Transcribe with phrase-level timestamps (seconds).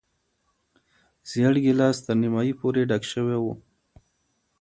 [1.29, 3.45] زېړ ګیلاس تر نیمايي پورې ډک شوی و.